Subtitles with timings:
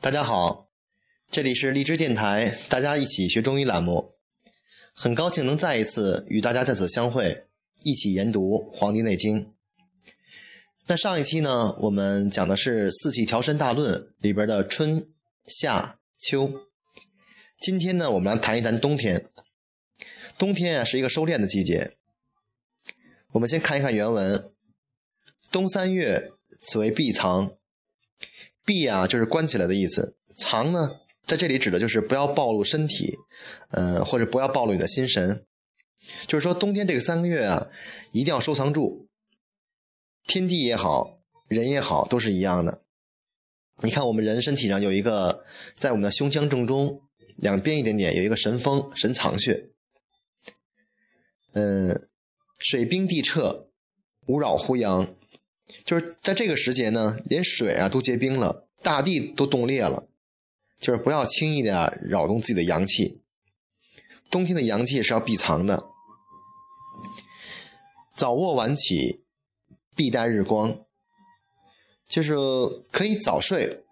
[0.00, 0.68] 大家好，
[1.28, 4.12] 这里是荔枝电台，大家一起学中医栏目，
[4.94, 7.48] 很高兴能再一次与大家在此相会，
[7.82, 9.44] 一起研读《黄帝内经》。
[10.86, 15.08] 那上一期呢，我们讲的是《四气调身大论》里边的春、
[15.48, 16.68] 夏、秋。
[17.60, 19.28] 今天呢，我们来谈一谈冬天。
[20.38, 21.96] 冬天啊，是一个收敛的季节。
[23.32, 24.52] 我们先看一看原文：
[25.50, 26.30] 冬三月，
[26.60, 27.57] 此为闭藏。
[28.68, 30.14] 闭啊，就是关起来的意思。
[30.36, 33.16] 藏呢，在这里指的就是不要暴露身体，
[33.70, 35.46] 呃，或者不要暴露你的心神。
[36.26, 37.68] 就是说，冬天这个三个月啊，
[38.12, 39.08] 一定要收藏住。
[40.26, 41.18] 天地也好，
[41.48, 42.82] 人也好，都是一样的。
[43.82, 47.00] 你看，我们人身体上有一个，在我们的胸腔正中
[47.36, 49.70] 两边一点点有一个神风神藏穴。
[51.52, 52.08] 嗯，
[52.58, 53.70] 水冰地彻，
[54.26, 55.16] 无扰乎阳。
[55.84, 60.08] 就是在这个时节呢，连水啊都结冰了，大地都冻裂了。
[60.80, 63.20] 就是不要轻易的扰动自己的阳气。
[64.30, 65.86] 冬天的阳气是要避藏的。
[68.16, 69.22] 早卧晚起。
[69.96, 70.84] 必待日光，
[72.08, 72.36] 就是
[72.92, 73.82] 可以早睡，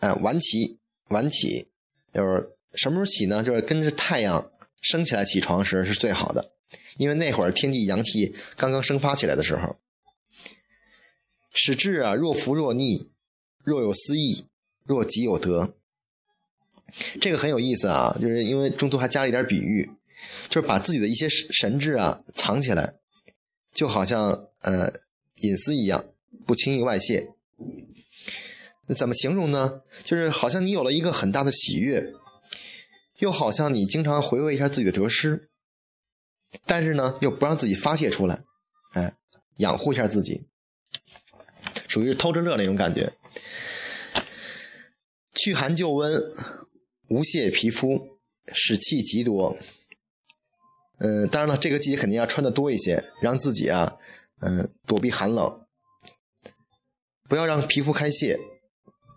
[0.00, 1.68] 哎，晚起，晚起，
[2.12, 3.42] 就是什么时候起呢？
[3.42, 4.50] 就是跟着太阳
[4.82, 6.50] 升起来起床时是最好的，
[6.98, 9.78] 因为那会儿天地阳气刚刚生发起来的时候。
[11.54, 13.08] 使志啊，若浮若逆，
[13.62, 14.44] 若有思意，
[14.84, 15.74] 若己有得。
[17.18, 19.90] 这个很有意思啊，就是因为中途还加了一点比喻，
[20.48, 22.96] 就是把自己的一些神志啊藏起来，
[23.72, 24.92] 就好像呃。
[25.38, 26.04] 隐私一样，
[26.46, 27.28] 不轻易外泄。
[28.86, 29.82] 那怎么形容呢？
[30.04, 32.14] 就是好像你有了一个很大的喜悦，
[33.18, 35.48] 又好像你经常回味一下自己的得失，
[36.66, 38.44] 但是呢，又不让自己发泄出来，
[38.92, 39.16] 哎，
[39.56, 40.46] 养护一下自己，
[41.94, 43.12] 属于偷着乐那种感觉。
[45.36, 46.20] 驱寒救温，
[47.08, 48.18] 无泄皮肤，
[48.52, 49.56] 使气极多。
[50.98, 53.96] 嗯，当然了，这个季节肯定要穿的多一些，让自己啊。
[54.40, 55.60] 嗯，躲避寒冷，
[57.28, 58.40] 不要让皮肤开泄，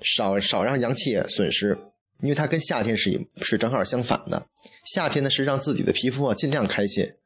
[0.00, 1.76] 少少让阳气损失，
[2.20, 4.46] 因为它跟夏天是是正好相反的。
[4.84, 7.16] 夏天呢是让自己的皮肤啊尽量开泄，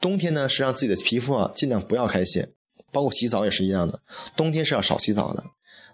[0.00, 2.50] 冬天呢是让自己的皮肤啊尽量不要开泄，
[2.92, 4.00] 包括洗澡也是一样的。
[4.36, 5.44] 冬天是要少洗澡的，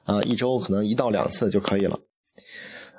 [0.05, 1.99] 啊，一周可能一到两次就可以了。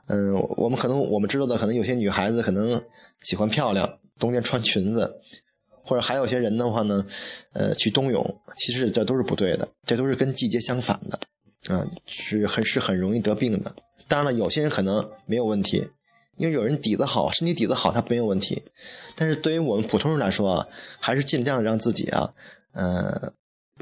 [0.07, 2.81] 嗯，我们可能我们知道的，可能有些女孩子可能
[3.23, 5.19] 喜欢漂亮，冬天穿裙子。
[5.87, 7.05] 或者还有些人的话呢，
[7.53, 11.19] 呃，去冬泳，其实这都是不对的，这都是跟季节相反的，
[11.71, 13.75] 啊，是很是很容易得病的。
[14.07, 15.87] 当然了，有些人可能没有问题，
[16.37, 18.63] 因为有人底子好，身体底子好，他没有问题。
[19.15, 20.67] 但是对于我们普通人来说啊，
[20.99, 22.33] 还是尽量让自己啊，
[22.71, 23.31] 呃，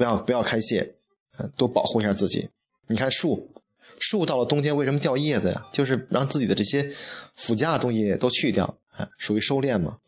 [0.04, 0.96] 不要不要开泄，
[1.38, 2.50] 呃，多保护一下自己。
[2.88, 3.54] 你看树，
[3.98, 5.66] 树到了冬天为什么掉叶子呀？
[5.72, 6.92] 就是让自己的这些
[7.34, 10.00] 附加的东西都去掉，啊，属于收敛嘛。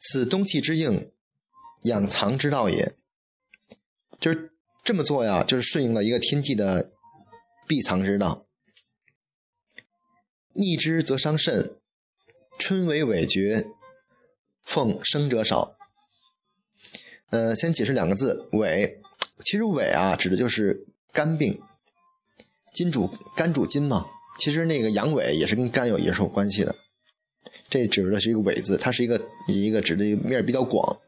[0.00, 1.12] 此冬气之应，
[1.84, 2.96] 养藏之道也。
[4.18, 4.52] 就是
[4.82, 6.90] 这么做呀，就是顺应了一个天气的
[7.68, 8.44] 闭藏之道。
[10.54, 11.76] 逆之则伤肾，
[12.58, 13.68] 春为尾绝，
[14.62, 15.76] 奉生者少。
[17.32, 18.98] 呃，先解释两个字，痿。
[19.42, 21.58] 其实痿啊，指的就是肝病。
[22.74, 24.06] 金主肝主筋嘛，
[24.38, 26.74] 其实那个阳痿也是跟肝有也是有关系的。
[27.70, 31.00] 这指的是一个“痿”字，它是一个一个指的面比较广。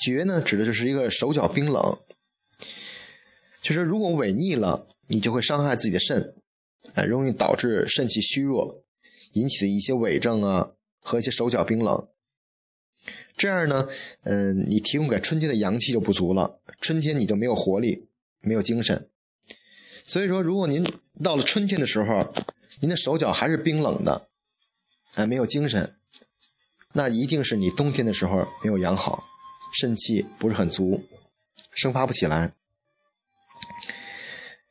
[0.00, 1.98] 厥呢，指的就是一个手脚冰冷，
[3.60, 6.36] 就是如果痿逆了，你就会伤害自己的肾，
[6.94, 8.84] 哎，容易导致肾气虚弱，
[9.32, 12.06] 引起的一些痿症啊和一些手脚冰冷。
[13.40, 13.88] 这样呢，
[14.24, 18.06] 嗯，你提供给春天的阳气就不足了，春天你就没有活力，
[18.40, 19.08] 没有精神。
[20.04, 20.86] 所以说，如果您
[21.24, 22.34] 到了春天的时候，
[22.80, 24.28] 您的手脚还是冰冷的。
[25.14, 25.96] 哎，没有精神，
[26.92, 29.24] 那一定是你冬天的时候没有养好，
[29.72, 31.02] 肾气不是很足，
[31.72, 32.52] 生发不起来。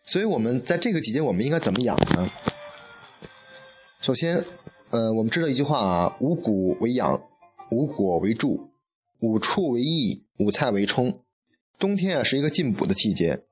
[0.06, 2.30] 所以，我们在这个季节，我们应该怎么养呢？
[4.00, 4.46] 首先，
[4.92, 7.20] 呃，我们知道一句话啊：五谷为养，
[7.72, 8.72] 五果为助，
[9.20, 11.22] 五畜为益，五菜为充。
[11.78, 13.44] 冬天啊，是一个进补的季节，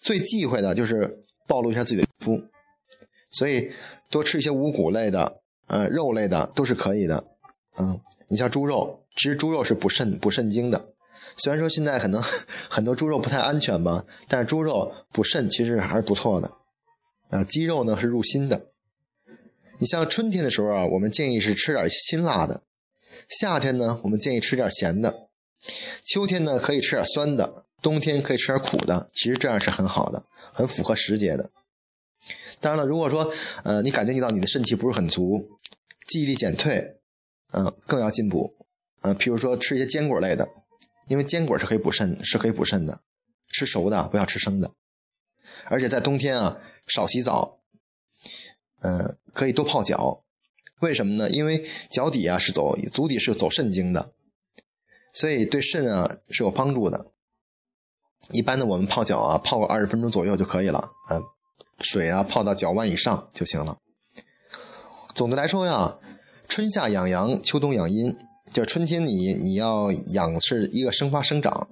[0.00, 2.42] 最忌讳的就是暴露一下自己的肤，
[3.30, 3.70] 所以
[4.10, 5.40] 多吃一些五谷类的。
[5.68, 7.24] 呃，肉类的都是可以的，
[7.78, 7.98] 嗯，
[8.28, 10.92] 你像猪肉，其实猪肉是补肾补肾精的。
[11.36, 12.20] 虽然说现在可能
[12.68, 16.52] 很多猪肉不太安全吧，但是猪肉补肾其实还是不错的。
[17.30, 18.66] 啊，鸡肉呢是入心的。
[19.78, 22.62] 你像春天的时候啊，我们建议是吃点辛辣的；
[23.28, 25.28] 夏天呢，我们建议吃点咸的；
[26.04, 31.50] 秋天呢，可以吃点酸的；冬天可以吃点苦的，其实这样是很好的，很符合时节的。
[32.60, 33.32] 当然了，如果说
[33.64, 35.58] 呃你感觉到你的肾气不是很足，
[36.06, 37.00] 记忆力减退，
[37.52, 38.54] 嗯，更要进补，
[39.00, 40.48] 呃，譬如说吃一些坚果类的，
[41.08, 43.00] 因为坚果是可以补肾，是可以补肾的。
[43.48, 44.70] 吃熟的，不要吃生的。
[45.66, 47.58] 而且在冬天啊，少洗澡，
[48.80, 50.24] 嗯，可以多泡脚。
[50.82, 51.30] 为什么呢？
[51.30, 54.12] 因为脚底啊是走足底是走肾经的，
[55.14, 57.06] 所以对肾啊是有帮助的。
[58.30, 61.22] 一般的我们泡脚啊，泡个二十分钟左右就可以了，嗯，
[61.80, 63.78] 水啊泡到脚腕以上就行了。
[65.14, 65.98] 总的来说呀，
[66.48, 68.16] 春夏养阳，秋冬养阴。
[68.52, 71.70] 就春天你你要养是一个生发生长，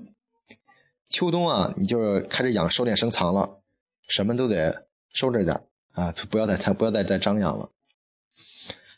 [1.11, 3.61] 秋冬啊你就开始养收敛生藏了，
[4.09, 5.61] 什么都得收着点
[5.93, 7.71] 啊，不要再太不要再再张扬了。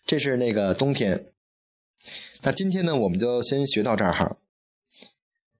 [0.05, 1.27] 这是那个冬天。
[2.43, 4.37] 那今天呢，我们就先学到这儿哈。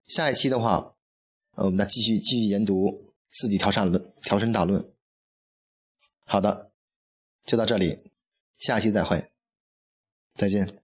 [0.07, 0.95] 下一期的话，
[1.53, 2.87] 呃，我们再继续继续研读
[3.31, 4.83] 《四季调善论》《调身大论》。
[6.25, 6.71] 好的，
[7.45, 8.01] 就到这里，
[8.59, 9.31] 下期再会，
[10.35, 10.82] 再见。